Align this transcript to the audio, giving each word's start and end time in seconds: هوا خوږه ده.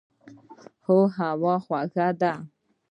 هوا 1.33 1.55
خوږه 1.65 2.07
ده. 2.19 2.33